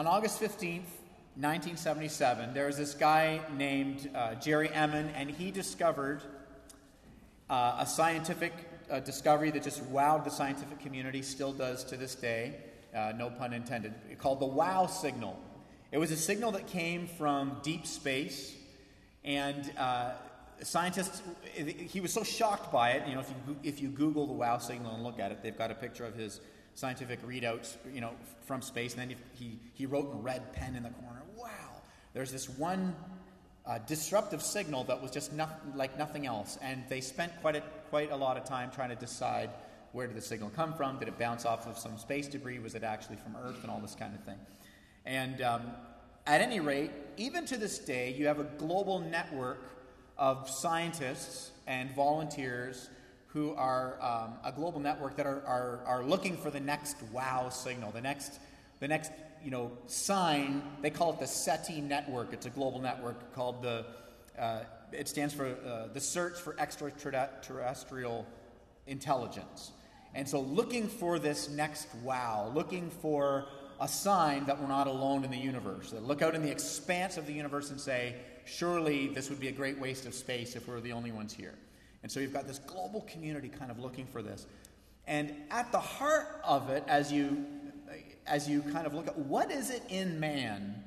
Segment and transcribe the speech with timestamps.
[0.00, 0.88] On August 15th,
[1.36, 6.22] 1977, there was this guy named uh, Jerry Ehman, and he discovered
[7.50, 8.54] uh, a scientific
[8.90, 12.54] uh, discovery that just wowed the scientific community, still does to this day,
[12.96, 15.38] uh, no pun intended, called the WOW signal.
[15.92, 18.54] It was a signal that came from deep space,
[19.22, 20.12] and uh,
[20.62, 21.20] scientists,
[21.52, 23.06] he was so shocked by it.
[23.06, 25.58] You know, if you, if you Google the WOW signal and look at it, they've
[25.58, 26.40] got a picture of his
[26.74, 28.12] scientific readouts, you know,
[28.46, 31.48] from space, and then he, he wrote in red pen in the corner, wow,
[32.14, 32.94] there's this one
[33.66, 36.58] uh, disruptive signal that was just not, like nothing else.
[36.62, 39.50] And they spent quite a, quite a lot of time trying to decide
[39.92, 40.98] where did the signal come from?
[40.98, 42.58] Did it bounce off of some space debris?
[42.60, 43.62] Was it actually from Earth?
[43.62, 44.38] And all this kind of thing.
[45.04, 45.62] And um,
[46.26, 49.62] at any rate, even to this day, you have a global network
[50.16, 52.88] of scientists and volunteers
[53.32, 57.48] who are um, a global network that are, are, are looking for the next wow
[57.48, 58.40] signal, the next,
[58.80, 59.12] the next
[59.44, 60.62] you know, sign.
[60.82, 62.32] They call it the SETI network.
[62.32, 63.86] It's a global network called the,
[64.38, 64.60] uh,
[64.92, 68.26] it stands for uh, the Search for Extraterrestrial
[68.86, 69.72] Intelligence.
[70.12, 73.46] And so, looking for this next wow, looking for
[73.80, 75.92] a sign that we're not alone in the universe.
[75.92, 79.48] That look out in the expanse of the universe and say, surely this would be
[79.48, 81.54] a great waste of space if we we're the only ones here.
[82.02, 84.46] And so you've got this global community kind of looking for this.
[85.06, 87.44] And at the heart of it, as you,
[88.26, 90.82] as you kind of look at what is it in man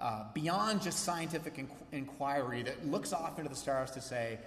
[0.00, 4.38] uh, beyond just scientific inqu- inquiry that looks off into the stars to say,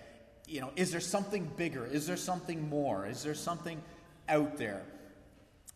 [0.48, 1.86] you know, is there something bigger?
[1.86, 3.06] Is there something more?
[3.06, 3.82] Is there something
[4.28, 4.82] out there?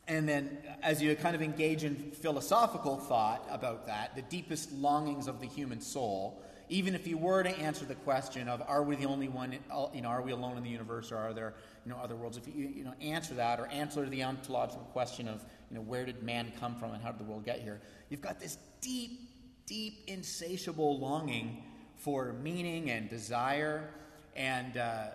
[0.08, 5.28] And then, as you kind of engage in philosophical thought about that, the deepest longings
[5.28, 8.96] of the human soul, even if you were to answer the question of are we
[8.96, 9.58] the only one,
[9.94, 11.54] you know, are we alone in the universe or are there,
[11.86, 12.38] you know, other worlds?
[12.38, 16.06] If you, you know, answer that or answer the ontological question of, you know, where
[16.06, 17.82] did man come from and how did the world get here?
[18.10, 19.20] You've got this deep,
[19.66, 21.64] deep, insatiable longing
[21.98, 23.90] for meaning and desire
[24.36, 25.08] and uh,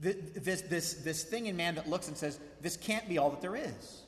[0.00, 3.40] this, this, this thing in man that looks and says, this can't be all that
[3.40, 4.02] there is.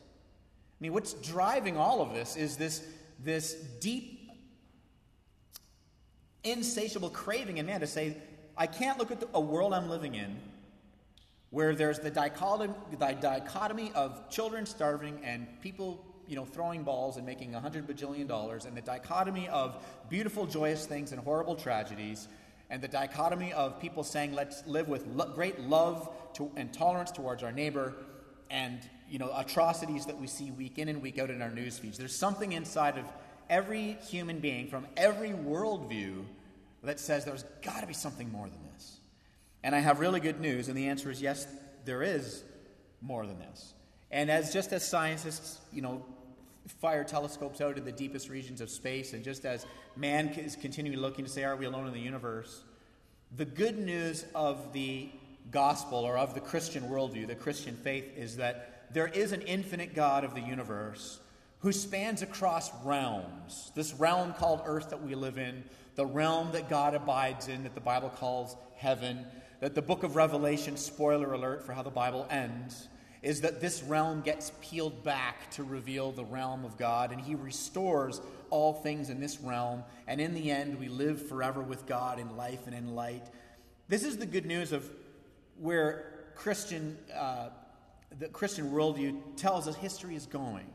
[0.79, 2.87] I mean, what's driving all of this is this,
[3.25, 4.18] this deep
[6.51, 8.17] insatiable craving in man to say,
[8.57, 10.37] I can't look at the, a world I'm living in
[11.51, 17.17] where there's the dichotomy, the dichotomy of children starving and people you know, throwing balls
[17.17, 21.57] and making a hundred bajillion dollars, and the dichotomy of beautiful, joyous things and horrible
[21.57, 22.29] tragedies,
[22.69, 27.11] and the dichotomy of people saying, let's live with lo- great love to, and tolerance
[27.11, 27.95] towards our neighbor,
[28.51, 28.79] and
[29.09, 31.97] you know, atrocities that we see week in and week out in our news feeds.
[31.97, 33.07] There's something inside of
[33.49, 36.25] every human being from every worldview
[36.89, 38.99] that says there's got to be something more than this.
[39.63, 41.47] And I have really good news, and the answer is yes,
[41.85, 42.43] there is
[43.03, 43.75] more than this.
[44.11, 46.05] And as just as scientists, you know,
[46.81, 49.67] fire telescopes out in the deepest regions of space, and just as
[49.97, 52.63] man is continuing looking to say, Are we alone in the universe?
[53.37, 55.11] The good news of the
[55.51, 59.95] gospel or of the Christian worldview, the Christian faith, is that there is an infinite
[59.95, 61.21] God of the universe
[61.61, 63.73] who spans across realms.
[63.75, 65.65] This realm called earth that we live in,
[65.97, 69.27] the realm that God abides in, that the Bible calls heaven,
[69.61, 72.89] that the book of Revelation, spoiler alert for how the Bible ends,
[73.23, 77.35] is that this realm gets peeled back to reveal the realm of God, and He
[77.35, 78.21] restores
[78.51, 79.83] all things in this realm.
[80.07, 83.27] And in the end, we live forever with God in life and in light.
[83.89, 84.89] This is the good news of
[85.59, 87.49] where Christian, uh,
[88.17, 90.67] the Christian worldview tells us history is going.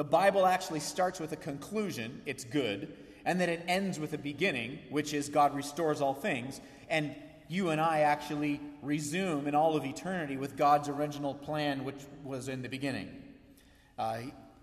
[0.00, 2.96] The Bible actually starts with a conclusion, it's good,
[3.26, 6.62] and then it ends with a beginning, which is God restores all things.
[6.88, 7.14] And
[7.48, 12.48] you and I actually resume in all of eternity with God's original plan, which was
[12.48, 13.10] in the beginning.
[13.98, 14.20] Uh,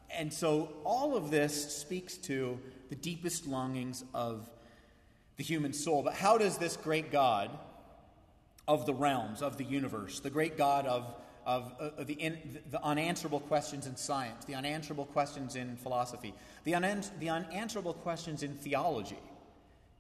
[0.10, 2.60] and so all of this speaks to
[2.90, 4.50] the deepest longings of
[5.36, 6.02] the human soul.
[6.02, 7.52] But how does this great God
[8.68, 11.14] of the realms, of the universe, the great God of
[11.48, 16.34] of, uh, the, in, the unanswerable questions in science, the unanswerable questions in philosophy,
[16.66, 16.76] the,
[17.20, 19.18] the unanswerable questions in theology.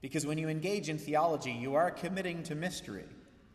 [0.01, 3.05] Because when you engage in theology, you are committing to mystery.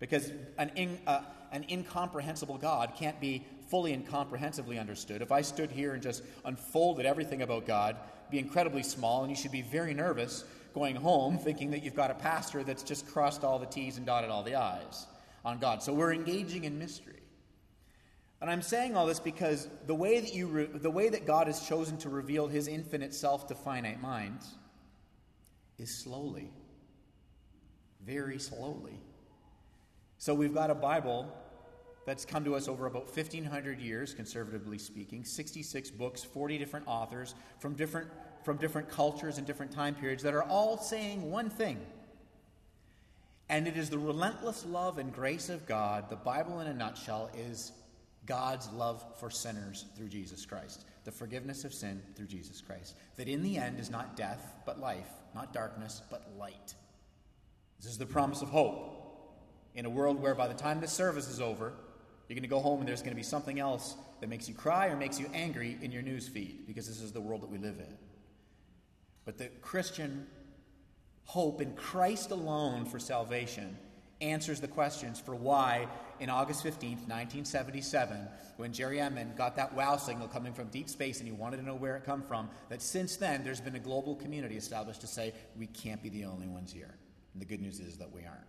[0.00, 1.20] Because an, in, uh,
[1.52, 5.22] an incomprehensible God can't be fully and comprehensively understood.
[5.22, 7.96] If I stood here and just unfolded everything about God,
[8.30, 10.44] be incredibly small, and you should be very nervous
[10.74, 14.06] going home thinking that you've got a pastor that's just crossed all the T's and
[14.06, 15.06] dotted all the I's
[15.44, 15.82] on God.
[15.82, 17.21] So we're engaging in mystery.
[18.42, 21.46] And I'm saying all this because the way that, you re- the way that God
[21.46, 24.56] has chosen to reveal his infinite self to finite minds
[25.78, 26.50] is slowly,
[28.04, 28.98] very slowly.
[30.18, 31.32] So we've got a Bible
[32.04, 37.36] that's come to us over about 1,500 years, conservatively speaking, 66 books, 40 different authors
[37.60, 38.08] from different,
[38.44, 41.78] from different cultures and different time periods that are all saying one thing.
[43.48, 46.10] And it is the relentless love and grace of God.
[46.10, 47.70] The Bible, in a nutshell, is
[48.26, 52.94] God's love for sinners through Jesus Christ, the forgiveness of sin through Jesus Christ.
[53.16, 56.74] That in the end is not death, but life, not darkness, but light.
[57.80, 58.98] This is the promise of hope.
[59.74, 61.72] In a world where by the time this service is over,
[62.28, 64.54] you're going to go home and there's going to be something else that makes you
[64.54, 67.50] cry or makes you angry in your news feed because this is the world that
[67.50, 67.96] we live in.
[69.24, 70.26] But the Christian
[71.24, 73.76] hope in Christ alone for salvation
[74.22, 75.88] answers the questions for why,
[76.20, 81.18] in August 15th, 1977, when Jerry Ehman got that wow signal coming from deep space
[81.18, 83.80] and he wanted to know where it come from, that since then there's been a
[83.80, 86.94] global community established to say we can't be the only ones here.
[87.34, 88.40] And the good news is that we aren't.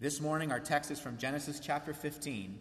[0.00, 2.56] This morning, our text is from Genesis chapter 15.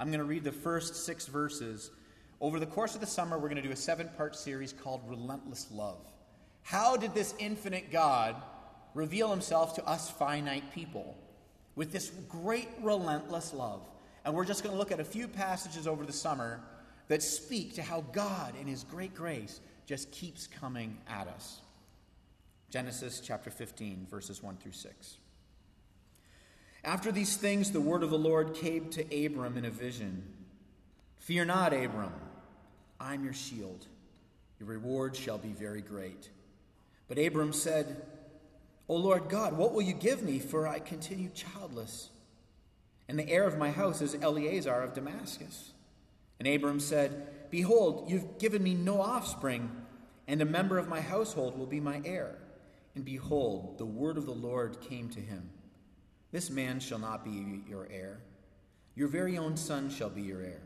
[0.00, 1.92] I'm going to read the first six verses.
[2.40, 5.00] Over the course of the summer, we're going to do a seven part series called
[5.06, 6.04] Relentless Love.
[6.62, 8.34] How did this infinite God
[8.94, 11.16] reveal himself to us finite people?
[11.74, 13.82] With this great relentless love.
[14.24, 16.60] And we're just going to look at a few passages over the summer
[17.08, 21.60] that speak to how God, in His great grace, just keeps coming at us.
[22.70, 25.16] Genesis chapter 15, verses 1 through 6.
[26.84, 30.22] After these things, the word of the Lord came to Abram in a vision
[31.18, 32.12] Fear not, Abram,
[32.98, 33.86] I'm your shield.
[34.58, 36.30] Your reward shall be very great.
[37.06, 38.02] But Abram said,
[38.92, 42.10] O Lord God, what will you give me, for I continue childless?
[43.08, 45.72] And the heir of my house is Eliezer of Damascus.
[46.38, 49.70] And Abram said, Behold, you've given me no offspring,
[50.28, 52.36] and a member of my household will be my heir.
[52.94, 55.48] And behold, the word of the Lord came to him
[56.30, 58.20] This man shall not be your heir,
[58.94, 60.60] your very own son shall be your heir.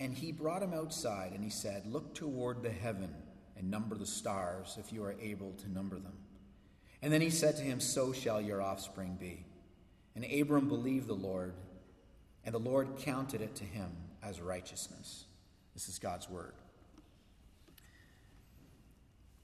[0.00, 3.14] And he brought him outside, and he said, Look toward the heaven
[3.56, 6.14] and number the stars, if you are able to number them.
[7.02, 9.44] And then he said to him, So shall your offspring be.
[10.14, 11.54] And Abram believed the Lord,
[12.44, 13.90] and the Lord counted it to him
[14.22, 15.24] as righteousness.
[15.74, 16.52] This is God's word.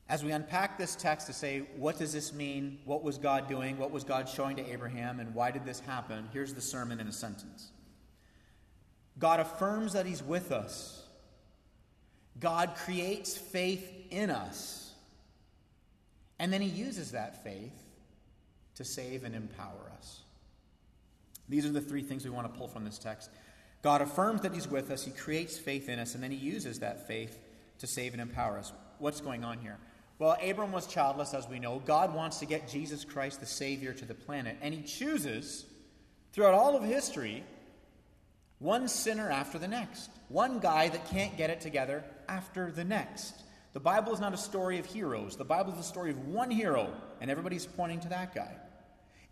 [0.08, 2.78] As we unpack this text to say, what does this mean?
[2.86, 3.76] What was God doing?
[3.76, 5.20] What was God showing to Abraham?
[5.20, 6.28] And why did this happen?
[6.32, 7.72] Here's the sermon in a sentence
[9.18, 11.02] God affirms that He's with us,
[12.40, 14.87] God creates faith in us.
[16.38, 17.74] And then he uses that faith
[18.76, 20.20] to save and empower us.
[21.48, 23.30] These are the three things we want to pull from this text.
[23.82, 26.80] God affirms that he's with us, he creates faith in us, and then he uses
[26.80, 27.38] that faith
[27.78, 28.72] to save and empower us.
[28.98, 29.78] What's going on here?
[30.18, 31.80] Well, Abram was childless, as we know.
[31.84, 35.64] God wants to get Jesus Christ, the Savior, to the planet, and he chooses,
[36.32, 37.44] throughout all of history,
[38.58, 43.34] one sinner after the next, one guy that can't get it together after the next.
[43.72, 45.36] The Bible is not a story of heroes.
[45.36, 48.54] The Bible is a story of one hero, and everybody's pointing to that guy.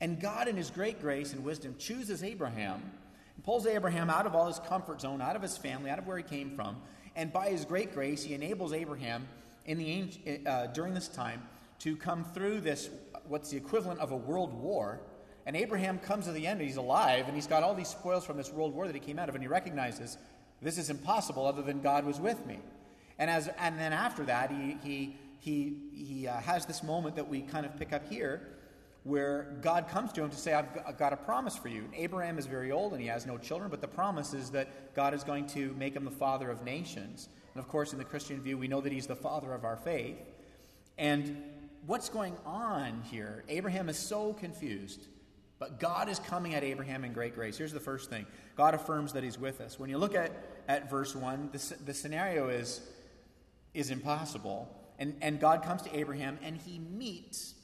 [0.01, 2.83] And God, in His great grace and wisdom, chooses Abraham
[3.35, 6.07] and pulls Abraham out of all his comfort zone, out of his family, out of
[6.07, 6.77] where he came from.
[7.17, 9.27] And by His great grace, He enables Abraham
[9.65, 11.43] in the, uh, during this time
[11.81, 12.91] to come through this,
[13.27, 15.01] what's the equivalent of a world war.
[15.47, 18.25] And Abraham comes to the end, and he's alive, and he's got all these spoils
[18.25, 20.19] from this world war that he came out of, and he recognizes
[20.61, 22.59] this is impossible other than God was with me.
[23.19, 27.29] And, as, and then after that, he, he, he, he uh, has this moment that
[27.29, 28.49] we kind of pick up here
[29.05, 31.85] where God comes to him to say, I've got, a promise for you.
[31.85, 34.95] And Abraham is very old and he has no children, but the promise is that
[34.95, 37.29] God is going to make him the father of nations.
[37.55, 39.77] And of course, in the Christian view, we know that he's the father of our
[39.77, 40.19] faith.
[40.99, 41.41] And
[41.87, 43.45] what's going on here?
[43.49, 45.07] Abraham is so confused.
[45.59, 47.57] But God is coming at Abraham in great grace.
[47.57, 49.79] Here's the first thing God affirms that he's with us.
[49.79, 50.33] When you look at,
[50.69, 52.81] at verse 1, the, the scenario is
[53.77, 54.75] is impossible.
[54.99, 57.55] And, and God comes to Abraham and he meets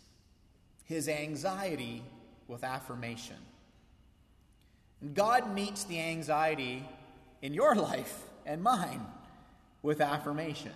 [0.84, 2.02] his anxiety
[2.46, 3.36] with affirmation.
[5.00, 6.86] And God meets the anxiety
[7.40, 9.04] in your life and mine
[9.80, 10.72] with affirmation.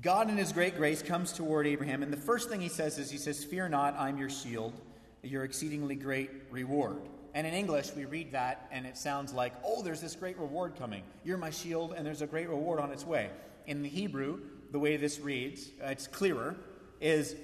[0.00, 3.10] God, in his great grace, comes toward Abraham, and the first thing he says is,
[3.10, 4.74] He says, Fear not, I'm your shield,
[5.22, 6.98] your exceedingly great reward.
[7.34, 10.76] And in English, we read that, and it sounds like, Oh, there's this great reward
[10.76, 11.02] coming.
[11.24, 13.30] You're my shield, and there's a great reward on its way
[13.66, 16.56] in the Hebrew, the way this reads, uh, it's clearer,
[17.00, 17.34] is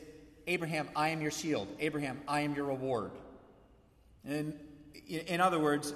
[0.47, 1.69] Abraham, I am your shield.
[1.79, 3.13] Abraham, I am your reward.
[4.25, 4.59] And
[5.09, 5.95] in other words,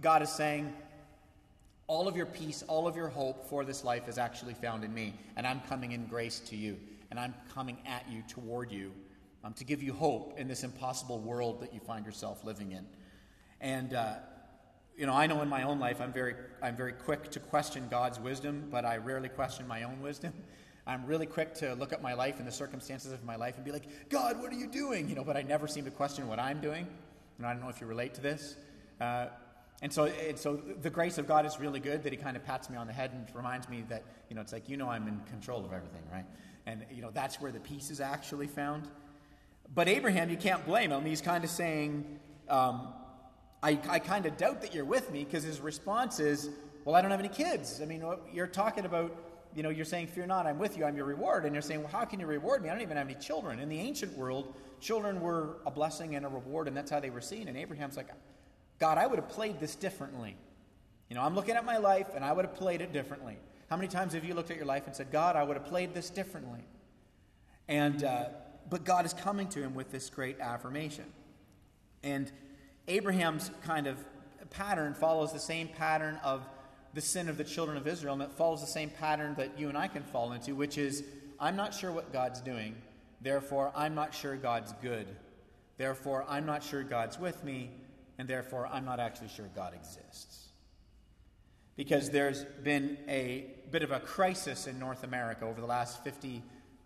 [0.00, 0.72] God is saying,
[1.86, 4.94] all of your peace, all of your hope for this life is actually found in
[4.94, 5.14] me.
[5.36, 6.78] And I'm coming in grace to you.
[7.10, 8.92] And I'm coming at you, toward you,
[9.44, 12.86] um, to give you hope in this impossible world that you find yourself living in.
[13.60, 14.14] And uh,
[14.96, 17.88] you know, I know in my own life I'm very, I'm very quick to question
[17.90, 20.32] God's wisdom, but I rarely question my own wisdom.
[20.86, 23.64] I'm really quick to look at my life and the circumstances of my life and
[23.64, 25.08] be like, God, what are you doing?
[25.08, 26.86] You know, but I never seem to question what I'm doing.
[27.38, 28.56] And I don't know if you relate to this.
[29.00, 29.28] Uh,
[29.80, 32.44] and so, and so the grace of God is really good that He kind of
[32.44, 34.88] pats me on the head and reminds me that, you know, it's like, you know,
[34.88, 36.26] I'm in control of everything, right?
[36.66, 38.86] And, you know, that's where the peace is actually found.
[39.74, 41.04] But Abraham, you can't blame him.
[41.04, 42.88] He's kind of saying, um,
[43.64, 46.50] I, I kind of doubt that you're with me because his response is,
[46.84, 47.80] Well, I don't have any kids.
[47.82, 49.16] I mean, you're talking about,
[49.56, 51.46] you know, you're saying, Fear not, I'm with you, I'm your reward.
[51.46, 52.68] And you're saying, Well, how can you reward me?
[52.68, 53.58] I don't even have any children.
[53.58, 57.08] In the ancient world, children were a blessing and a reward, and that's how they
[57.08, 57.48] were seen.
[57.48, 58.08] And Abraham's like,
[58.78, 60.36] God, I would have played this differently.
[61.08, 63.38] You know, I'm looking at my life and I would have played it differently.
[63.70, 65.66] How many times have you looked at your life and said, God, I would have
[65.66, 66.60] played this differently?
[67.66, 68.26] And, uh,
[68.68, 71.06] but God is coming to him with this great affirmation.
[72.02, 72.30] And
[72.88, 73.98] Abraham's kind of
[74.50, 76.46] pattern follows the same pattern of
[76.92, 79.68] the sin of the children of Israel, and it follows the same pattern that you
[79.68, 81.02] and I can fall into, which is
[81.40, 82.76] I'm not sure what God's doing,
[83.20, 85.06] therefore, I'm not sure God's good.
[85.76, 87.70] Therefore, I'm not sure God's with me,
[88.16, 90.48] and therefore, I'm not actually sure God exists.
[91.76, 96.42] Because there's been a bit of a crisis in North America over the last 50,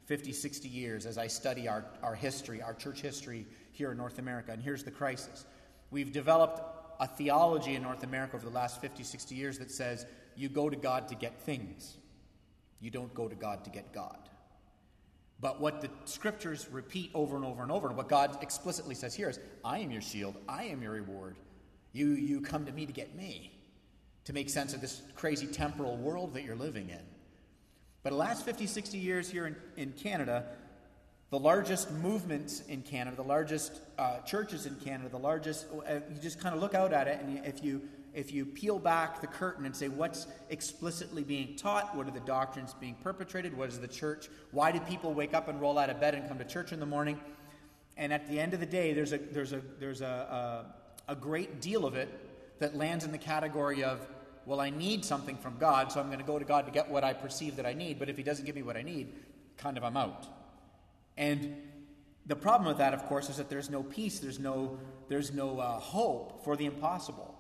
[0.06, 4.18] 50 60 years as I study our, our history, our church history here in North
[4.18, 4.52] America.
[4.52, 5.44] And here's the crisis
[5.90, 6.60] We've developed
[7.00, 10.68] a theology in North America over the last 50, 60 years that says you go
[10.68, 11.96] to God to get things,
[12.80, 14.18] you don't go to God to get God.
[15.40, 19.14] But what the scriptures repeat over and over and over, and what God explicitly says
[19.14, 21.36] here is, I am your shield, I am your reward.
[21.92, 23.52] You, you come to me to get me,
[24.24, 27.00] to make sense of this crazy temporal world that you're living in.
[28.02, 30.46] But the last 50, 60 years here in, in Canada,
[31.30, 36.20] the largest movements in Canada, the largest uh, churches in Canada, the largest, uh, you
[36.20, 37.82] just kind of look out at it, and if you,
[38.14, 42.20] if you peel back the curtain and say what's explicitly being taught, what are the
[42.20, 45.90] doctrines being perpetrated, what is the church, why do people wake up and roll out
[45.90, 47.20] of bed and come to church in the morning?
[47.98, 50.64] And at the end of the day, there's a, there's a, there's a,
[51.08, 52.08] a, a great deal of it
[52.58, 54.00] that lands in the category of,
[54.46, 56.88] well, I need something from God, so I'm going to go to God to get
[56.88, 59.12] what I perceive that I need, but if He doesn't give me what I need,
[59.58, 60.37] kind of I'm out.
[61.18, 61.56] And
[62.26, 65.58] the problem with that, of course, is that there's no peace, there's no, there's no
[65.58, 67.36] uh, hope for the impossible,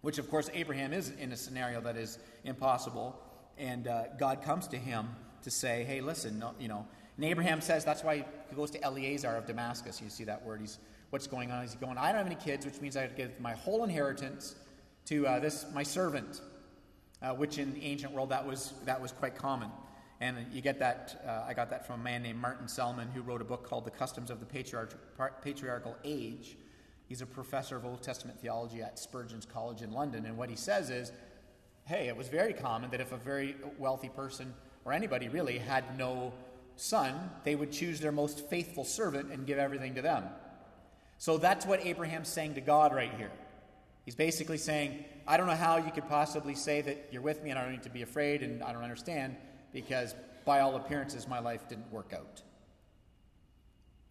[0.00, 3.20] which, of course, Abraham is in a scenario that is impossible.
[3.58, 5.08] And uh, God comes to him
[5.42, 6.86] to say, hey, listen, no, you know.
[7.16, 10.00] And Abraham says that's why he goes to Eliezer of Damascus.
[10.00, 10.60] You see that word.
[10.60, 10.78] He's,
[11.10, 11.62] what's going on?
[11.62, 13.82] He's going, I don't have any kids, which means I have to give my whole
[13.82, 14.54] inheritance
[15.06, 16.40] to uh, this, my servant,
[17.22, 19.70] uh, which in the ancient world that was, that was quite common.
[20.20, 23.20] And you get that, uh, I got that from a man named Martin Selman, who
[23.20, 26.56] wrote a book called The Customs of the Patriarch- Patriarchal Age.
[27.08, 30.24] He's a professor of Old Testament theology at Spurgeon's College in London.
[30.24, 31.12] And what he says is
[31.86, 34.54] hey, it was very common that if a very wealthy person,
[34.84, 36.32] or anybody really, had no
[36.76, 40.24] son, they would choose their most faithful servant and give everything to them.
[41.18, 43.30] So that's what Abraham's saying to God right here.
[44.04, 47.50] He's basically saying, I don't know how you could possibly say that you're with me
[47.50, 49.36] and I don't need to be afraid and I don't understand
[49.74, 50.14] because
[50.46, 52.40] by all appearances, my life didn't work out.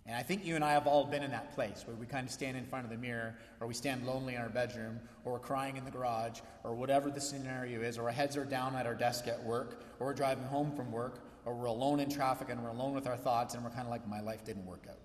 [0.05, 2.27] And I think you and I have all been in that place where we kind
[2.27, 5.33] of stand in front of the mirror, or we stand lonely in our bedroom, or
[5.33, 8.75] we're crying in the garage, or whatever the scenario is, or our heads are down
[8.75, 12.09] at our desk at work, or we're driving home from work, or we're alone in
[12.09, 14.65] traffic and we're alone with our thoughts, and we're kind of like, my life didn't
[14.65, 14.97] work out.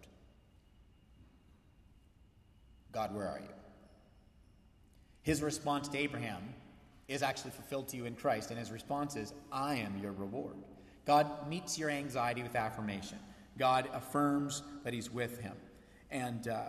[2.91, 3.55] God, where are you?
[5.23, 6.43] His response to Abraham
[7.09, 8.51] is actually fulfilled to you in Christ.
[8.51, 10.57] And his response is, I am your reward.
[11.07, 13.19] God meets your anxiety with affirmation.
[13.59, 15.55] God affirms that he's with him.
[16.11, 16.61] And uh,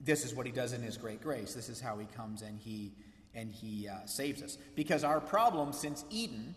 [0.00, 1.54] this is what he does in his great grace.
[1.54, 2.92] This is how he comes and he
[3.34, 4.58] and he uh, saves us.
[4.74, 6.54] Because our problem since Eden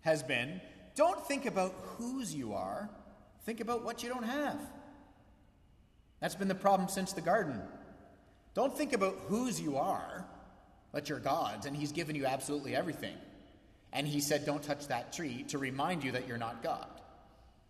[0.00, 0.60] has been
[0.94, 2.88] don't think about whose you are,
[3.44, 4.58] think about what you don't have.
[6.20, 7.60] That's been the problem since the garden.
[8.54, 10.24] Don't think about whose you are,
[10.92, 13.14] but you're God's, and He's given you absolutely everything.
[13.92, 16.86] And He said, Don't touch that tree to remind you that you're not God.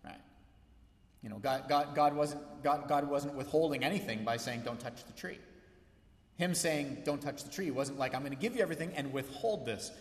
[0.03, 0.21] Right?
[1.23, 5.05] You know, God, God, God, wasn't, God, God wasn't withholding anything by saying, Don't touch
[5.05, 5.39] the tree.
[6.37, 9.11] Him saying, Don't touch the tree wasn't like, I'm going to give you everything and
[9.11, 9.91] withhold this.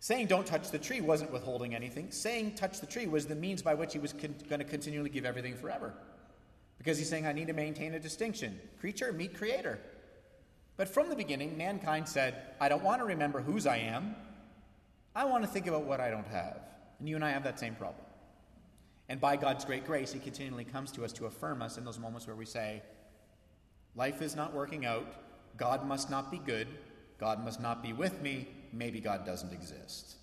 [0.00, 2.10] Saying, Don't touch the tree wasn't withholding anything.
[2.10, 5.10] Saying, Touch the tree was the means by which He was con- going to continually
[5.10, 5.94] give everything forever.
[6.78, 9.78] Because He's saying, I need to maintain a distinction creature, meet creator.
[10.76, 14.16] But from the beginning, mankind said, I don't want to remember whose I am.
[15.14, 16.60] I want to think about what I don't have.
[16.98, 18.04] And you and I have that same problem.
[19.08, 21.98] And by God's great grace, He continually comes to us to affirm us in those
[21.98, 22.82] moments where we say,
[23.94, 25.06] Life is not working out.
[25.56, 26.66] God must not be good.
[27.18, 28.48] God must not be with me.
[28.72, 30.16] Maybe God doesn't exist.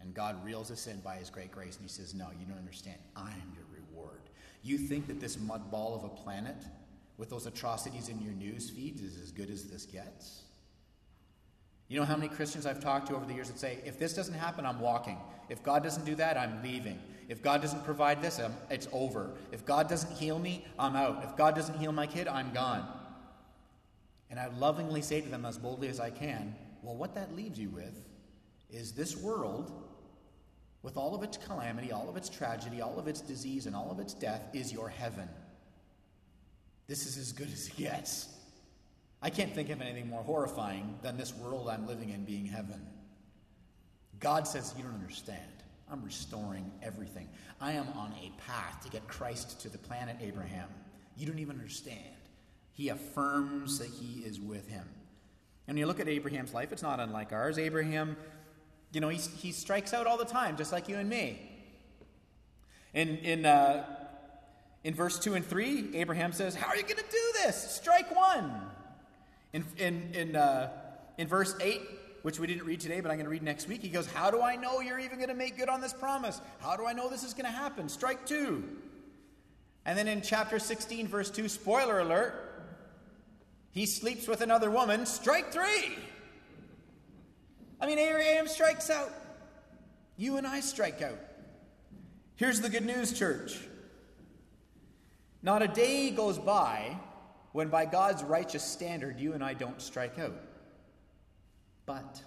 [0.00, 2.58] And God reels us in by his great grace and he says, No, you don't
[2.58, 2.98] understand.
[3.16, 4.20] I am your reward.
[4.62, 6.56] You think that this mud ball of a planet
[7.18, 10.42] with those atrocities in your news feeds is as good as this gets?
[11.88, 14.12] You know how many Christians I've talked to over the years that say, if this
[14.14, 15.18] doesn't happen, I'm walking.
[15.48, 16.98] If God doesn't do that, I'm leaving.
[17.28, 19.30] If God doesn't provide this, I'm, it's over.
[19.52, 21.24] If God doesn't heal me, I'm out.
[21.24, 22.86] If God doesn't heal my kid, I'm gone.
[24.30, 27.58] And I lovingly say to them as boldly as I can, well, what that leaves
[27.58, 28.04] you with
[28.70, 29.72] is this world,
[30.82, 33.90] with all of its calamity, all of its tragedy, all of its disease, and all
[33.90, 35.28] of its death, is your heaven.
[36.88, 38.28] This is as good as it gets.
[39.22, 42.86] I can't think of anything more horrifying than this world I'm living in being heaven.
[44.20, 45.40] God says, You don't understand.
[45.90, 47.28] I'm restoring everything.
[47.60, 50.68] I am on a path to get Christ to the planet Abraham.
[51.16, 51.98] You don't even understand.
[52.72, 54.86] He affirms that he is with him.
[55.68, 57.58] And you look at Abraham's life, it's not unlike ours.
[57.58, 58.16] Abraham,
[58.92, 61.40] you know, he, he strikes out all the time, just like you and me.
[62.94, 63.84] In, in, uh,
[64.86, 67.72] in verse 2 and 3, Abraham says, How are you going to do this?
[67.74, 68.52] Strike one.
[69.52, 70.70] In, in, in, uh,
[71.18, 71.80] in verse 8,
[72.22, 74.30] which we didn't read today, but I'm going to read next week, he goes, How
[74.30, 76.40] do I know you're even going to make good on this promise?
[76.60, 77.88] How do I know this is going to happen?
[77.88, 78.62] Strike two.
[79.84, 82.70] And then in chapter 16, verse 2, spoiler alert,
[83.72, 85.04] he sleeps with another woman.
[85.04, 85.98] Strike three.
[87.80, 89.12] I mean, Abraham strikes out.
[90.16, 91.18] You and I strike out.
[92.36, 93.58] Here's the good news, church.
[95.46, 96.98] Not a day goes by
[97.52, 100.34] when by God's righteous standard you and I don't strike out.
[101.86, 102.20] But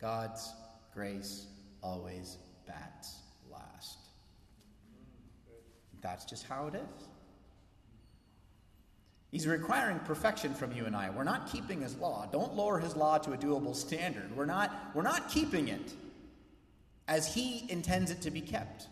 [0.00, 0.54] God's
[0.94, 1.48] grace
[1.82, 3.16] always bats
[3.52, 3.98] last.
[6.00, 7.08] That's just how it is.
[9.30, 11.10] He's requiring perfection from you and I.
[11.10, 12.26] We're not keeping his law.
[12.32, 14.34] Don't lower his law to a doable standard.
[14.34, 15.92] We're not, we're not keeping it
[17.06, 18.86] as he intends it to be kept.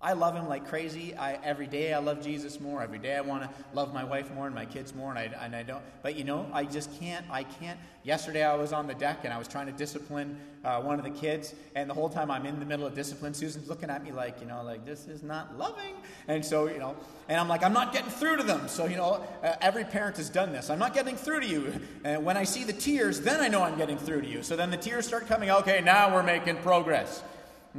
[0.00, 1.14] I love him like crazy.
[1.14, 2.82] I, every day I love Jesus more.
[2.82, 5.30] Every day I want to love my wife more and my kids more, and I,
[5.42, 5.82] and I don't.
[6.02, 7.24] But you know, I just can't.
[7.30, 7.80] I can't.
[8.02, 11.04] Yesterday I was on the deck and I was trying to discipline uh, one of
[11.04, 14.04] the kids, and the whole time I'm in the middle of discipline, Susan's looking at
[14.04, 15.94] me like, you know, like this is not loving.
[16.28, 16.94] And so, you know,
[17.28, 18.68] and I'm like, I'm not getting through to them.
[18.68, 20.68] So, you know, uh, every parent has done this.
[20.68, 21.72] I'm not getting through to you.
[22.04, 24.42] And when I see the tears, then I know I'm getting through to you.
[24.42, 25.50] So then the tears start coming.
[25.50, 27.22] Okay, now we're making progress.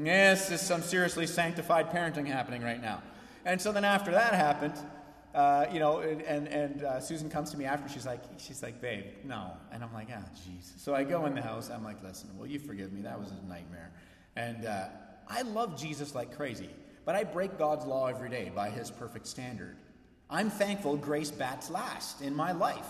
[0.03, 3.01] Yes, there's some seriously sanctified parenting happening right now.
[3.45, 4.73] And so then after that happened,
[5.33, 8.81] uh, you know, and, and uh, Susan comes to me after, she's like, she's like,
[8.81, 9.51] babe, no.
[9.71, 10.79] And I'm like, ah, oh, jeez.
[10.79, 13.01] So I go in the house, I'm like, listen, will you forgive me?
[13.01, 13.91] That was a nightmare.
[14.35, 14.85] And uh,
[15.27, 16.69] I love Jesus like crazy,
[17.05, 19.77] but I break God's law every day by his perfect standard.
[20.29, 22.89] I'm thankful grace bats last in my life.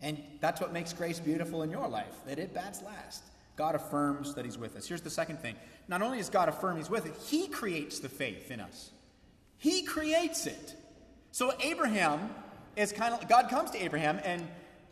[0.00, 3.22] And that's what makes grace beautiful in your life, that it bats last.
[3.58, 4.86] God affirms that He's with us.
[4.86, 5.56] Here's the second thing.
[5.88, 8.90] Not only does God affirm He's with us, He creates the faith in us.
[9.58, 10.76] He creates it.
[11.32, 12.30] So Abraham
[12.76, 14.46] is kind of, God comes to Abraham, and,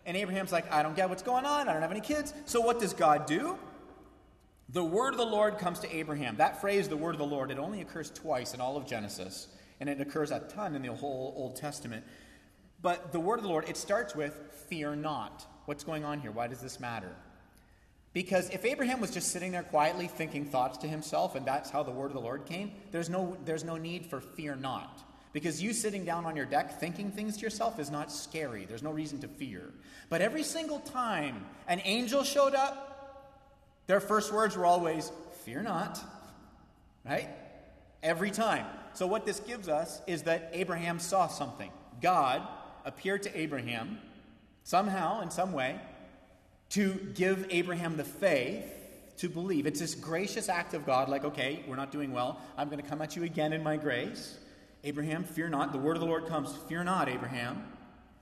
[0.04, 1.68] and Abraham's like, I don't get what's going on.
[1.68, 2.34] I don't have any kids.
[2.44, 3.56] So what does God do?
[4.70, 6.38] The word of the Lord comes to Abraham.
[6.38, 9.46] That phrase, the word of the Lord, it only occurs twice in all of Genesis,
[9.78, 12.04] and it occurs a ton in the whole Old Testament.
[12.82, 14.36] But the word of the Lord, it starts with,
[14.68, 15.46] fear not.
[15.66, 16.32] What's going on here?
[16.32, 17.12] Why does this matter?
[18.16, 21.82] Because if Abraham was just sitting there quietly thinking thoughts to himself and that's how
[21.82, 25.02] the word of the Lord came, there's no, there's no need for fear not.
[25.34, 28.64] Because you sitting down on your deck thinking things to yourself is not scary.
[28.64, 29.70] There's no reason to fear.
[30.08, 33.44] But every single time an angel showed up,
[33.86, 35.12] their first words were always,
[35.44, 36.02] Fear not.
[37.04, 37.28] Right?
[38.02, 38.64] Every time.
[38.94, 41.70] So, what this gives us is that Abraham saw something.
[42.00, 42.40] God
[42.86, 43.98] appeared to Abraham
[44.64, 45.78] somehow, in some way,
[46.70, 48.72] to give Abraham the faith
[49.18, 49.66] to believe.
[49.66, 52.40] It's this gracious act of God, like, okay, we're not doing well.
[52.56, 54.36] I'm going to come at you again in my grace.
[54.84, 55.72] Abraham, fear not.
[55.72, 57.64] The word of the Lord comes, fear not, Abraham.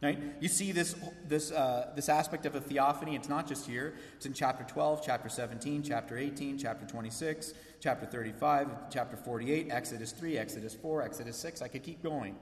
[0.02, 0.18] Right?
[0.38, 0.94] You see this,
[1.26, 3.16] this, uh, this aspect of a theophany.
[3.16, 3.94] It's not just here.
[4.16, 10.12] It's in chapter 12, chapter 17, chapter 18, chapter 26, chapter 35, chapter 48, Exodus
[10.12, 11.62] 3, Exodus 4, Exodus 6.
[11.62, 12.36] I could keep going.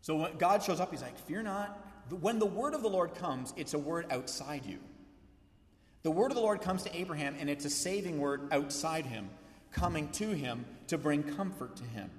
[0.00, 1.76] So when God shows up, he's like, fear not.
[2.10, 4.78] When the word of the Lord comes, it's a word outside you.
[6.02, 9.30] The word of the Lord comes to Abraham, and it's a saving word outside him,
[9.72, 12.10] coming to him to bring comfort to him.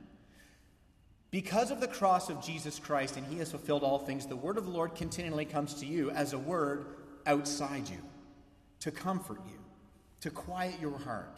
[1.30, 4.58] Because of the cross of Jesus Christ, and he has fulfilled all things, the word
[4.58, 6.88] of the Lord continually comes to you as a word
[7.28, 8.02] outside you,
[8.80, 9.60] to comfort you,
[10.22, 11.38] to quiet your heart,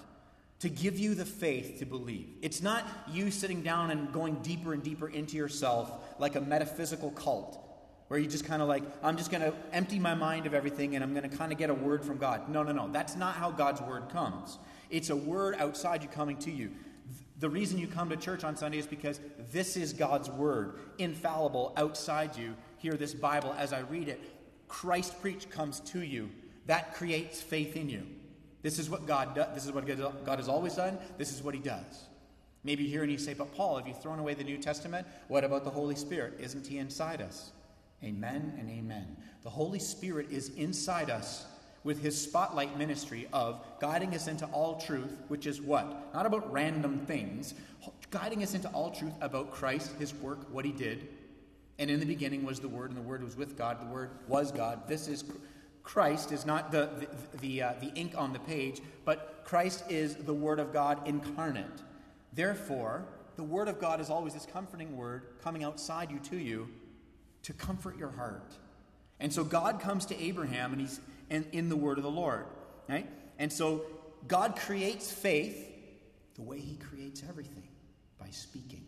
[0.60, 2.30] to give you the faith to believe.
[2.42, 7.12] It's not you sitting down and going deeper and deeper into yourself like a metaphysical
[7.12, 7.67] cult
[8.08, 10.96] where you just kind of like, I'm just going to empty my mind of everything
[10.96, 12.50] and I'm going to kind of get a word from God.
[12.50, 12.90] No, no, no.
[12.92, 14.58] That's not how God's word comes.
[14.90, 16.72] It's a word outside you coming to you.
[17.40, 19.20] The reason you come to church on Sunday is because
[19.52, 22.56] this is God's word, infallible, outside you.
[22.78, 24.20] Hear this Bible as I read it.
[24.68, 26.30] Christ preach comes to you.
[26.66, 28.08] That creates faith in you.
[28.64, 29.54] This is what God does.
[29.54, 29.86] This is what
[30.26, 30.98] God has always done.
[31.18, 32.08] This is what He does.
[32.64, 35.08] Maybe you hear and you say, But Paul, have you thrown away the New Testament?
[35.28, 36.40] What about the Holy Spirit?
[36.40, 37.52] Isn't He inside us?
[38.04, 39.18] Amen and amen.
[39.44, 41.46] The Holy Spirit is inside us
[41.84, 46.14] with his spotlight ministry of guiding us into all truth, which is what?
[46.14, 47.54] Not about random things,
[48.12, 51.08] guiding us into all truth about Christ, his work, what he did.
[51.80, 53.82] And in the beginning was the Word, and the Word was with God.
[53.82, 54.88] The Word was God.
[54.88, 55.24] This is
[55.84, 56.90] Christ, is not the,
[57.32, 61.08] the, the, uh, the ink on the page, but Christ is the Word of God
[61.08, 61.84] incarnate.
[62.34, 63.06] Therefore,
[63.38, 66.68] the Word of God is always this comforting Word coming outside you to you
[67.44, 68.54] to comfort your heart.
[69.20, 72.46] And so God comes to Abraham and he's in, in the word of the Lord.
[72.88, 73.10] Right?
[73.40, 73.84] And so
[74.28, 75.68] God creates faith
[76.36, 77.68] the way he creates everything
[78.20, 78.86] by speaking.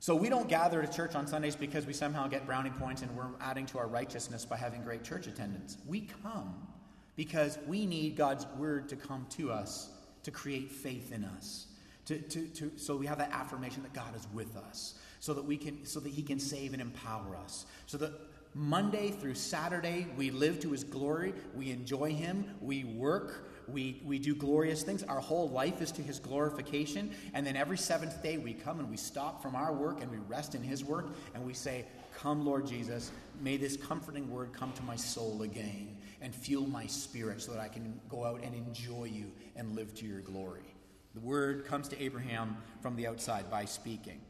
[0.00, 3.16] So we don't gather to church on Sundays because we somehow get brownie points and
[3.16, 5.78] we're adding to our righteousness by having great church attendance.
[5.86, 6.66] We come
[7.14, 9.90] because we need God's word to come to us
[10.24, 11.66] to create faith in us.
[12.06, 15.44] To, to, to, so we have that affirmation that God is with us so that
[15.44, 18.12] we can so that he can save and empower us so that
[18.54, 24.18] monday through saturday we live to his glory we enjoy him we work we, we
[24.18, 25.02] do glorious things.
[25.04, 27.12] Our whole life is to his glorification.
[27.32, 30.18] And then every seventh day we come and we stop from our work and we
[30.28, 31.84] rest in his work and we say,
[32.18, 36.86] Come, Lord Jesus, may this comforting word come to my soul again and fuel my
[36.86, 40.74] spirit so that I can go out and enjoy you and live to your glory.
[41.14, 44.20] The word comes to Abraham from the outside by speaking.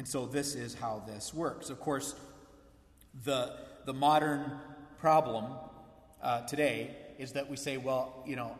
[0.00, 1.68] And so this is how this works.
[1.68, 2.14] Of course,
[3.22, 3.52] the,
[3.84, 4.52] the modern
[4.96, 5.44] problem
[6.22, 8.56] uh, today is that we say, well, you know,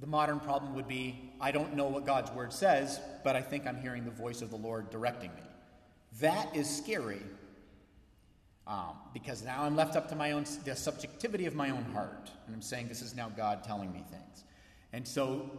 [0.00, 3.66] the modern problem would be I don't know what God's word says, but I think
[3.66, 5.42] I'm hearing the voice of the Lord directing me.
[6.20, 7.22] That is scary
[8.66, 12.30] um, because now I'm left up to my own, the subjectivity of my own heart.
[12.44, 14.44] And I'm saying this is now God telling me things.
[14.92, 15.50] And so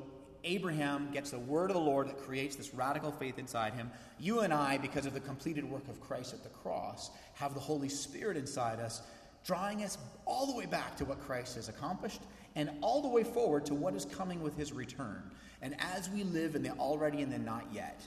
[0.45, 3.91] Abraham gets the word of the Lord that creates this radical faith inside him.
[4.19, 7.59] You and I, because of the completed work of Christ at the cross, have the
[7.59, 9.01] Holy Spirit inside us,
[9.43, 12.21] drawing us all the way back to what Christ has accomplished
[12.55, 15.23] and all the way forward to what is coming with his return.
[15.61, 18.01] And as we live in the already and the not yet,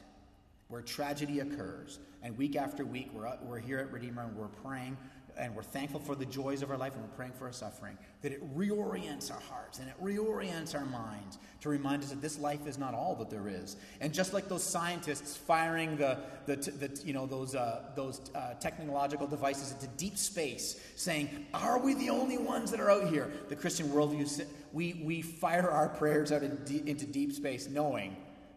[0.68, 4.96] where tragedy occurs, and week after week we're, we're here at Redeemer and we're praying
[5.38, 7.96] and we're thankful for the joys of our life and we're praying for our suffering,
[8.22, 12.38] that it reorients our hearts and it reorients our minds to remind us that this
[12.38, 13.76] life is not all that there is.
[14.00, 18.54] And just like those scientists firing the, the, the you know, those, uh, those uh,
[18.54, 23.30] technological devices into deep space, saying, Are we the only ones that are out here?
[23.48, 28.16] The Christian worldview, we, we fire our prayers out in de- into deep space knowing,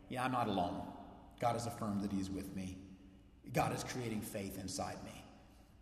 [0.10, 0.82] Yeah, I'm not alone.
[1.40, 2.78] God has affirmed that He's with me.
[3.54, 5.24] God is creating faith inside me.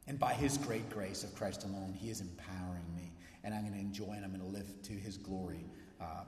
[0.10, 3.14] And by His great grace of Christ alone, He is empowering me.
[3.44, 5.64] And I'm going to enjoy and I'm going to live to His glory
[6.02, 6.24] uh,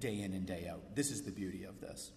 [0.00, 0.80] day in and day out.
[0.94, 2.10] This is the beauty of this.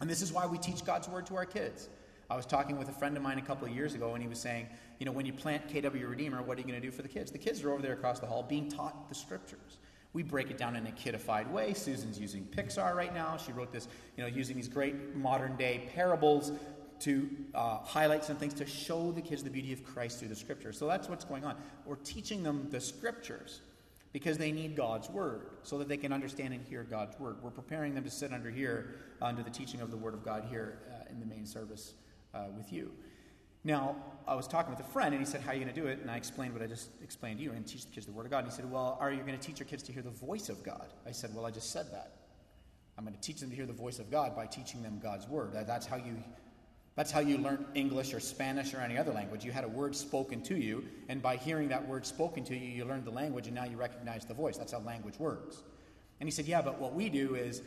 [0.00, 1.88] And this is why we teach God's Word to our kids.
[2.28, 4.28] I was talking with a friend of mine a couple of years ago, and he
[4.28, 4.66] was saying,
[4.98, 7.08] you know, when you plant KW Redeemer, what are you going to do for the
[7.08, 7.30] kids?
[7.30, 9.78] The kids are over there across the hall being taught the scriptures.
[10.14, 11.74] We break it down in a kidified way.
[11.74, 13.36] Susan's using Pixar right now.
[13.36, 16.52] She wrote this, you know, using these great modern day parables
[17.00, 20.36] to uh, highlight some things to show the kids the beauty of Christ through the
[20.36, 20.78] scriptures.
[20.78, 21.56] So that's what's going on.
[21.84, 23.60] We're teaching them the scriptures
[24.12, 27.36] because they need God's word so that they can understand and hear God's word.
[27.42, 30.46] We're preparing them to sit under here, under the teaching of the word of God
[30.48, 31.94] here uh, in the main service
[32.32, 32.92] uh, with you.
[33.64, 33.96] Now,
[34.28, 35.86] I was talking with a friend, and he said, How are you going to do
[35.86, 35.98] it?
[36.00, 38.26] And I explained what I just explained to you and teach the kids the Word
[38.26, 38.44] of God.
[38.44, 40.50] And he said, Well, are you going to teach your kids to hear the voice
[40.50, 40.92] of God?
[41.06, 42.12] I said, Well, I just said that.
[42.96, 45.26] I'm going to teach them to hear the voice of God by teaching them God's
[45.26, 45.52] Word.
[45.66, 46.22] That's how you
[46.96, 49.44] that's how you learned English or Spanish or any other language.
[49.44, 52.68] You had a word spoken to you, and by hearing that word spoken to you,
[52.68, 54.56] you learned the language, and now you recognize the voice.
[54.56, 55.62] That's how language works.
[56.20, 57.62] And he said, Yeah, but what we do is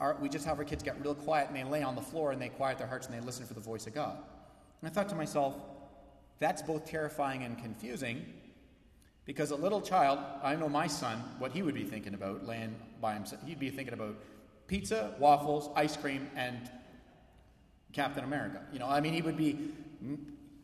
[0.00, 2.32] our, we just have our kids get real quiet and they lay on the floor
[2.32, 4.16] and they quiet their hearts and they listen for the voice of God.
[4.80, 5.54] And I thought to myself,
[6.38, 8.24] that's both terrifying and confusing
[9.24, 12.76] because a little child, I know my son, what he would be thinking about laying
[13.00, 13.42] by himself.
[13.44, 14.14] He'd be thinking about
[14.68, 16.70] pizza, waffles, ice cream, and
[17.92, 18.62] Captain America.
[18.72, 19.58] You know, I mean, he would be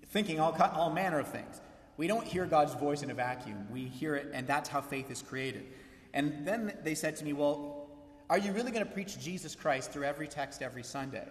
[0.06, 1.60] thinking all, all manner of things.
[1.96, 3.66] We don't hear God's voice in a vacuum.
[3.72, 5.66] We hear it, and that's how faith is created.
[6.12, 7.88] And then they said to me, Well,
[8.30, 11.28] are you really going to preach Jesus Christ through every text every Sunday?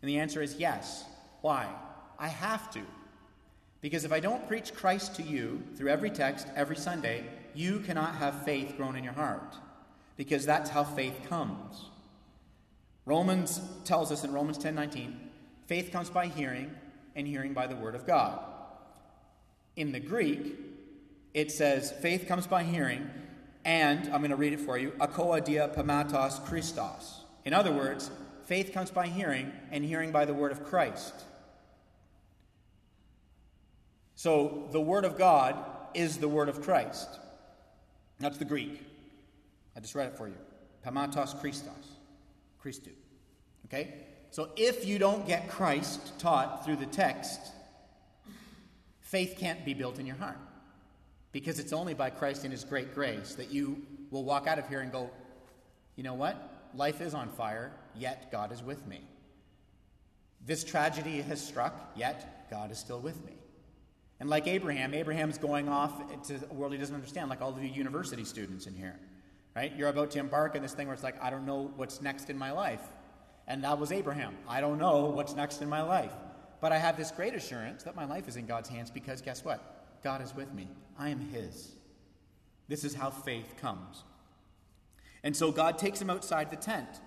[0.00, 1.04] And the answer is yes.
[1.40, 1.68] Why?
[2.18, 2.80] I have to.
[3.80, 8.16] Because if I don't preach Christ to you through every text, every Sunday, you cannot
[8.16, 9.54] have faith grown in your heart.
[10.16, 11.84] Because that's how faith comes.
[13.08, 15.16] Romans tells us in Romans 10:19,
[15.66, 16.70] faith comes by hearing,
[17.16, 18.38] and hearing by the word of God.
[19.76, 20.54] In the Greek,
[21.32, 23.08] it says faith comes by hearing,
[23.64, 27.22] and I'm going to read it for you, akoa dia pamatos Christos.
[27.46, 28.10] In other words,
[28.44, 31.14] faith comes by hearing, and hearing by the word of Christ.
[34.16, 35.56] So the word of God
[35.94, 37.08] is the word of Christ.
[38.20, 38.84] That's the Greek.
[39.74, 40.36] I just read it for you.
[40.84, 41.87] Pamatos Christos.
[42.68, 42.92] Christou.
[43.66, 43.94] Okay?
[44.30, 47.40] So if you don't get Christ taught through the text,
[49.00, 50.38] faith can't be built in your heart.
[51.32, 54.68] Because it's only by Christ and His great grace that you will walk out of
[54.68, 55.10] here and go,
[55.96, 56.70] you know what?
[56.74, 59.00] Life is on fire, yet God is with me.
[60.44, 63.32] This tragedy has struck, yet God is still with me.
[64.20, 67.62] And like Abraham, Abraham's going off to a world he doesn't understand, like all of
[67.62, 68.98] you university students in here.
[69.58, 69.72] Right?
[69.76, 72.30] You're about to embark on this thing where it's like, I don't know what's next
[72.30, 72.80] in my life.
[73.48, 74.36] And that was Abraham.
[74.46, 76.12] I don't know what's next in my life.
[76.60, 79.44] But I have this great assurance that my life is in God's hands because guess
[79.44, 80.00] what?
[80.04, 80.68] God is with me.
[80.96, 81.72] I am His.
[82.68, 84.04] This is how faith comes.
[85.24, 87.00] And so God takes him outside the tent.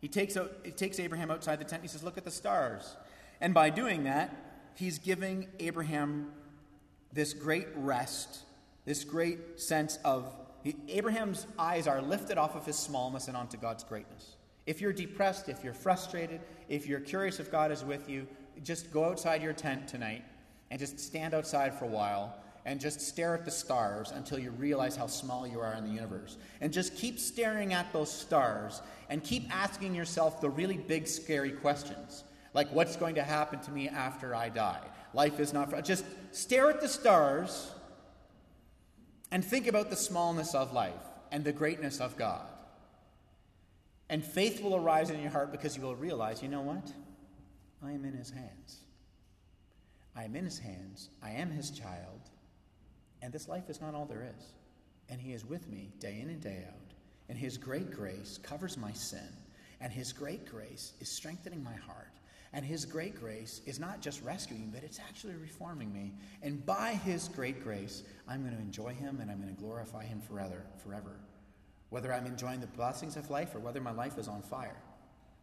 [0.00, 1.82] He takes, out, he takes Abraham outside the tent.
[1.82, 2.96] He says, Look at the stars.
[3.42, 4.34] And by doing that,
[4.74, 6.32] he's giving Abraham
[7.12, 8.38] this great rest,
[8.86, 10.34] this great sense of
[10.88, 14.36] Abraham's eyes are lifted off of his smallness and onto God's greatness.
[14.66, 18.26] If you're depressed, if you're frustrated, if you're curious if God is with you,
[18.62, 20.22] just go outside your tent tonight
[20.70, 24.50] and just stand outside for a while and just stare at the stars until you
[24.50, 26.36] realize how small you are in the universe.
[26.60, 31.52] And just keep staring at those stars and keep asking yourself the really big, scary
[31.52, 32.24] questions.
[32.52, 34.82] Like, what's going to happen to me after I die?
[35.14, 35.70] Life is not.
[35.70, 37.70] For, just stare at the stars
[39.30, 40.92] and think about the smallness of life
[41.30, 42.46] and the greatness of God.
[44.08, 46.92] And faith will arise in your heart because you will realize, you know what?
[47.82, 48.78] I am in his hands.
[50.16, 51.10] I am in his hands.
[51.22, 52.20] I am his child.
[53.22, 54.52] And this life is not all there is.
[55.08, 56.74] And he is with me day in and day out.
[57.28, 59.28] And his great grace covers my sin.
[59.80, 62.09] And his great grace is strengthening my heart.
[62.52, 66.12] And His great grace is not just rescuing, but it's actually reforming me.
[66.42, 70.04] And by His great grace, I'm going to enjoy Him and I'm going to glorify
[70.04, 70.64] Him forever.
[70.82, 71.20] forever.
[71.90, 74.76] Whether I'm enjoying the blessings of life or whether my life is on fire,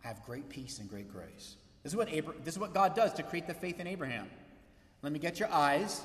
[0.04, 1.56] I have great peace and great grace.
[1.84, 4.30] This is what, Abra- this is what God does to create the faith in Abraham.
[5.02, 6.02] Let me get your eyes,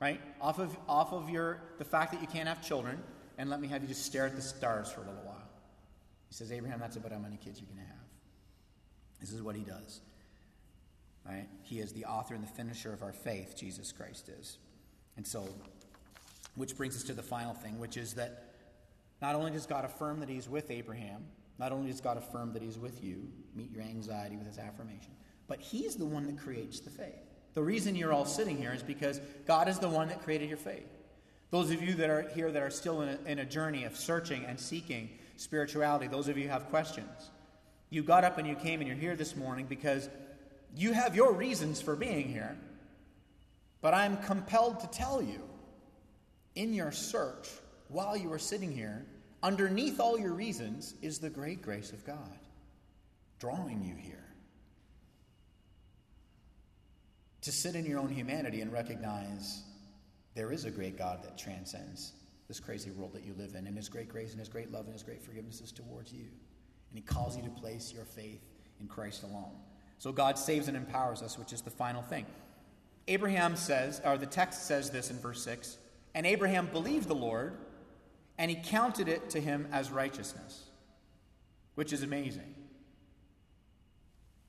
[0.00, 3.02] right, off of, off of your, the fact that you can't have children,
[3.38, 5.48] and let me have you just stare at the stars for a little while.
[6.28, 7.96] He says, Abraham, that's about how many kids you can have.
[9.20, 10.00] This is what he does.
[11.28, 11.48] Right?
[11.62, 14.58] He is the author and the finisher of our faith, Jesus Christ is.
[15.16, 15.48] And so,
[16.54, 18.54] which brings us to the final thing, which is that
[19.20, 21.24] not only does God affirm that He's with Abraham,
[21.58, 25.12] not only does God affirm that He's with you, meet your anxiety with His affirmation,
[25.48, 27.24] but He's the one that creates the faith.
[27.54, 30.58] The reason you're all sitting here is because God is the one that created your
[30.58, 30.86] faith.
[31.50, 33.96] Those of you that are here that are still in a, in a journey of
[33.96, 37.30] searching and seeking spirituality, those of you who have questions,
[37.88, 40.10] you got up and you came and you're here this morning because
[40.76, 42.56] you have your reasons for being here,
[43.80, 45.40] but I'm compelled to tell you
[46.54, 47.48] in your search,
[47.88, 49.06] while you are sitting here,
[49.42, 52.38] underneath all your reasons is the great grace of God
[53.38, 54.24] drawing you here.
[57.42, 59.62] To sit in your own humanity and recognize
[60.34, 62.12] there is a great God that transcends
[62.48, 64.84] this crazy world that you live in, and His great grace and His great love
[64.84, 66.24] and His great forgiveness is towards you.
[66.90, 68.42] And He calls you to place your faith
[68.80, 69.56] in Christ alone.
[69.98, 72.26] So God saves and empowers us, which is the final thing.
[73.08, 75.78] Abraham says, or the text says this in verse 6
[76.14, 77.54] And Abraham believed the Lord,
[78.38, 80.64] and he counted it to him as righteousness,
[81.74, 82.54] which is amazing.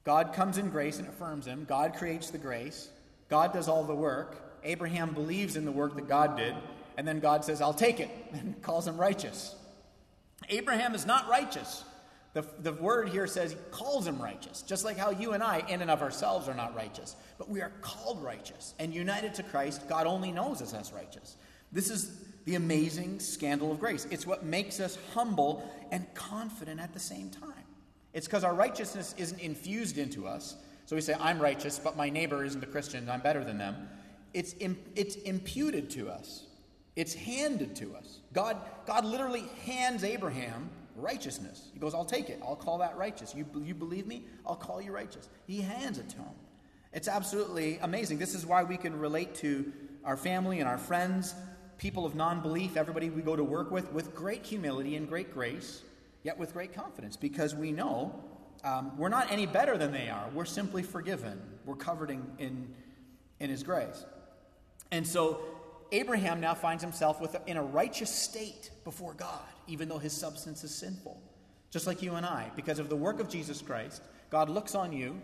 [0.04, 1.66] God comes in grace and affirms him.
[1.68, 2.90] God creates the grace.
[3.30, 4.60] God does all the work.
[4.64, 6.56] Abraham believes in the work that God did,
[6.98, 9.56] and then God says, I'll take it, and calls him righteous.
[10.50, 11.84] Abraham is not righteous.
[12.38, 15.82] The, the word here says calls him righteous, just like how you and I, in
[15.82, 17.16] and of ourselves, are not righteous.
[17.40, 19.90] But we are called righteous and united to Christ.
[19.90, 21.36] God only knows us as righteous.
[21.72, 22.12] This is
[22.46, 24.06] the amazing scandal of grace.
[24.12, 27.66] It's what makes us humble and confident at the same time.
[28.14, 30.58] It's because our righteousness isn't infused into us.
[30.86, 33.90] So we say, I'm righteous, but my neighbor isn't a Christian, I'm better than them.
[34.36, 34.54] It's,
[34.96, 36.46] it's imputed to us,
[36.98, 38.20] it's handed to us.
[38.34, 38.58] God,
[38.88, 41.70] God literally hands Abraham righteousness.
[41.72, 42.42] He goes, I'll take it.
[42.44, 43.36] I'll call that righteous.
[43.36, 44.26] You, you believe me?
[44.48, 45.30] I'll call you righteous.
[45.46, 46.34] He hands it to him.
[46.92, 48.18] It's absolutely amazing.
[48.18, 49.72] This is why we can relate to
[50.04, 51.36] our family and our friends,
[51.78, 55.32] people of non belief, everybody we go to work with, with great humility and great
[55.32, 55.84] grace,
[56.24, 58.24] yet with great confidence, because we know
[58.64, 60.28] um, we're not any better than they are.
[60.34, 62.74] We're simply forgiven, we're covered in, in,
[63.40, 64.04] in His grace.
[64.90, 65.42] And so
[65.92, 70.64] Abraham now finds himself with in a righteous state before God, even though his substance
[70.64, 71.22] is sinful.
[71.70, 74.92] Just like you and I, because of the work of Jesus Christ, God looks on
[74.92, 75.20] you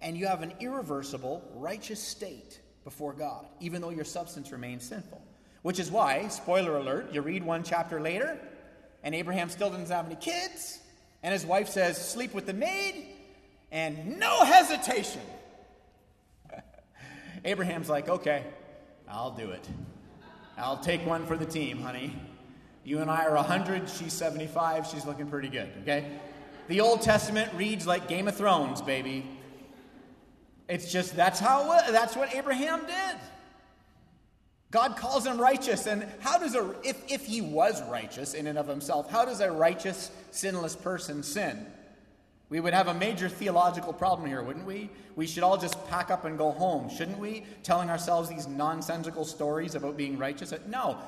[0.00, 5.20] and you have an irreversible, righteous state before God, even though your substance remains sinful.
[5.62, 8.38] Which is why, spoiler alert, you read one chapter later,
[9.02, 10.80] and Abraham still doesn't have any kids,
[11.22, 13.06] and his wife says, Sleep with the maid,
[13.70, 15.20] and no hesitation.
[17.44, 18.44] Abraham's like, Okay,
[19.10, 19.68] I'll do it.
[20.56, 22.14] I'll take one for the team, honey.
[22.84, 26.18] You and I are 100, she's 75, she's looking pretty good, okay?
[26.68, 29.26] The Old Testament reads like Game of Thrones, baby.
[30.68, 33.16] It's just that's how that's what Abraham did.
[34.70, 38.56] God calls him righteous, and how does a if, if he was righteous in and
[38.56, 41.66] of himself, how does a righteous, sinless person sin?
[42.50, 44.90] We would have a major theological problem here, wouldn't we?
[45.14, 47.44] We should all just pack up and go home, shouldn't we?
[47.62, 50.52] Telling ourselves these nonsensical stories about being righteous.
[50.66, 50.98] No,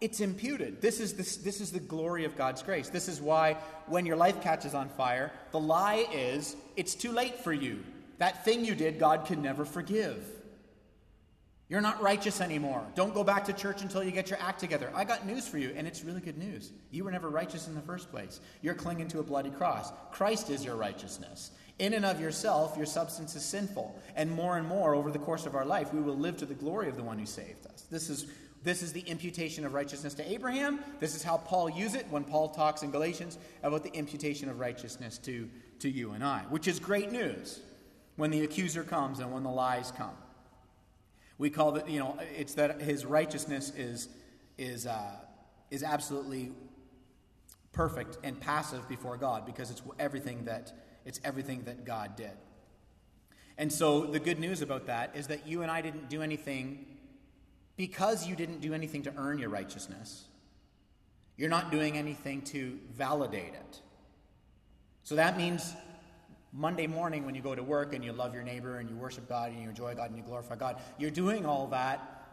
[0.00, 0.80] it's imputed.
[0.80, 2.88] This is, this, this is the glory of God's grace.
[2.88, 7.36] This is why when your life catches on fire, the lie is it's too late
[7.36, 7.84] for you.
[8.16, 10.24] That thing you did, God can never forgive.
[11.70, 12.84] You're not righteous anymore.
[12.96, 14.90] Don't go back to church until you get your act together.
[14.92, 16.72] I got news for you, and it's really good news.
[16.90, 18.40] You were never righteous in the first place.
[18.60, 19.92] You're clinging to a bloody cross.
[20.10, 21.52] Christ is your righteousness.
[21.78, 23.96] In and of yourself, your substance is sinful.
[24.16, 26.54] And more and more over the course of our life, we will live to the
[26.54, 27.86] glory of the one who saved us.
[27.88, 28.26] This is,
[28.64, 30.80] this is the imputation of righteousness to Abraham.
[30.98, 34.58] This is how Paul uses it when Paul talks in Galatians about the imputation of
[34.58, 37.60] righteousness to, to you and I, which is great news
[38.16, 40.16] when the accuser comes and when the lies come.
[41.40, 44.10] We call it, you know, it's that his righteousness is,
[44.58, 45.12] is, uh,
[45.70, 46.52] is absolutely
[47.72, 50.70] perfect and passive before God because it's everything that,
[51.06, 52.32] it's everything that God did.
[53.56, 56.84] And so the good news about that is that you and I didn't do anything
[57.78, 60.28] because you didn't do anything to earn your righteousness.
[61.38, 63.80] You're not doing anything to validate it.
[65.04, 65.72] So that means
[66.52, 69.28] Monday morning when you go to work and you love your neighbor and you worship
[69.28, 72.24] God and you enjoy God and you glorify God, you're doing all that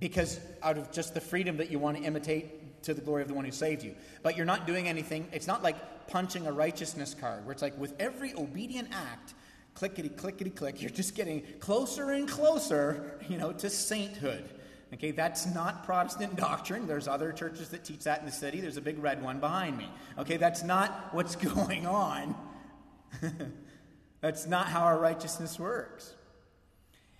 [0.00, 3.28] because out of just the freedom that you want to imitate to the glory of
[3.28, 3.94] the one who saved you.
[4.22, 5.28] But you're not doing anything.
[5.32, 9.34] It's not like punching a righteousness card where it's like with every obedient act,
[9.74, 14.48] clickety clickety click, you're just getting closer and closer, you know, to sainthood.
[14.92, 16.86] Okay, that's not Protestant doctrine.
[16.86, 18.60] There's other churches that teach that in the city.
[18.60, 19.88] There's a big red one behind me.
[20.18, 22.34] Okay, that's not what's going on.
[24.20, 26.14] That's not how our righteousness works.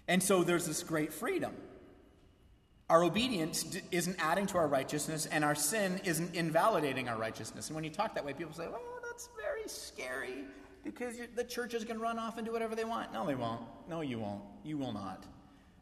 [0.08, 1.54] And so there's this great freedom.
[2.90, 7.68] Our obedience isn't adding to our righteousness, and our sin isn't invalidating our righteousness.
[7.68, 10.44] And when you talk that way, people say, well, that's very scary
[10.84, 13.12] because the church is going to run off and do whatever they want.
[13.12, 13.62] No, they won't.
[13.88, 14.42] No, you won't.
[14.64, 15.24] You will not.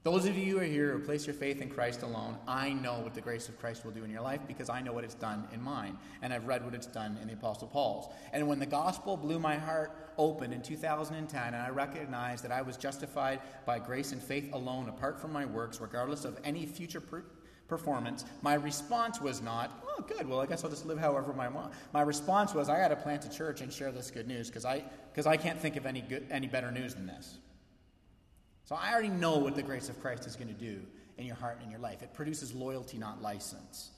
[0.05, 2.99] Those of you who are here who place your faith in Christ alone, I know
[2.99, 5.15] what the grace of Christ will do in your life because I know what it's
[5.15, 5.97] done in mine.
[6.23, 8.13] And I've read what it's done in the Apostle Paul's.
[8.33, 12.63] And when the gospel blew my heart open in 2010, and I recognized that I
[12.63, 17.01] was justified by grace and faith alone, apart from my works, regardless of any future
[17.01, 17.23] per-
[17.69, 21.47] performance, my response was not, oh, good, well, I guess I'll just live however I
[21.47, 21.75] want.
[21.93, 24.65] My response was, I got to plant a church and share this good news because
[24.65, 24.83] I,
[25.15, 27.39] cause I can't think of any, good, any better news than this.
[28.65, 30.81] So I already know what the grace of Christ is going to do
[31.19, 32.03] in your heart and in your life.
[32.03, 33.91] It produces loyalty, not license.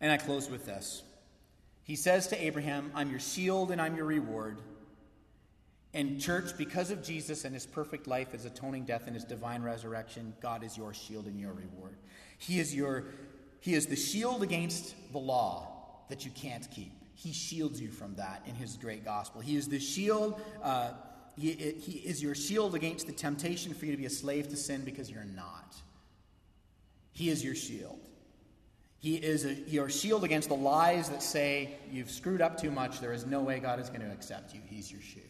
[0.00, 1.02] And I close with this.
[1.82, 4.58] He says to Abraham, I'm your shield and I'm your reward.
[5.92, 9.62] And, church, because of Jesus and his perfect life, his atoning death, and his divine
[9.62, 11.96] resurrection, God is your shield and your reward.
[12.38, 13.06] He is, your,
[13.58, 16.92] he is the shield against the law that you can't keep.
[17.14, 19.40] He shields you from that in his great gospel.
[19.40, 20.40] He is the shield.
[20.62, 20.92] Uh,
[21.48, 24.84] he, is your shield against the temptation for you to be a slave to sin
[24.84, 25.74] because you're not.
[27.12, 27.98] He is your shield.
[28.98, 33.00] He is a, your shield against the lies that say you've screwed up too much.
[33.00, 34.60] There is no way God is going to accept you.
[34.66, 35.26] He's your shield.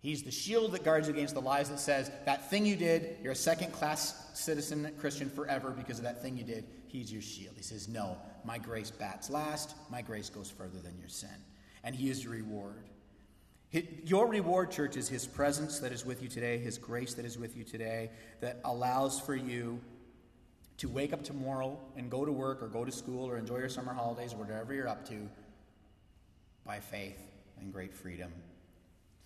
[0.00, 3.16] He's the shield that guards you against the lies that says that thing you did,
[3.20, 6.64] you're a second class citizen Christian forever because of that thing you did.
[6.86, 7.54] He's your shield.
[7.56, 9.74] He says, No, my grace bats last.
[9.90, 11.28] My grace goes further than your sin.
[11.82, 12.84] And He is your reward.
[13.72, 17.38] Your reward, church, is His presence that is with you today, His grace that is
[17.38, 18.10] with you today,
[18.40, 19.80] that allows for you
[20.78, 23.68] to wake up tomorrow and go to work or go to school or enjoy your
[23.68, 25.28] summer holidays or whatever you're up to
[26.64, 27.18] by faith
[27.60, 28.32] and great freedom,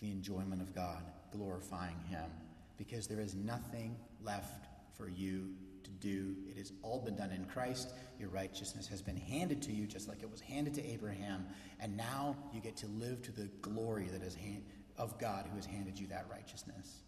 [0.00, 1.02] the enjoyment of God.
[1.32, 2.28] glorifying Him
[2.76, 4.66] because there is nothing left
[4.96, 5.50] for you
[6.00, 6.34] do.
[6.48, 7.92] It has all been done in Christ.
[8.18, 11.46] Your righteousness has been handed to you just like it was handed to Abraham.
[11.78, 14.64] And now you get to live to the glory that is hand,
[14.98, 17.02] of God who has handed you that righteousness.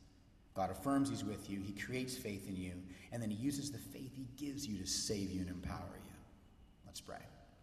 [0.54, 2.72] God affirms He's with you, He creates faith in you,
[3.10, 6.12] and then He uses the faith He gives you to save you and empower you.
[6.86, 7.22] Let's pray.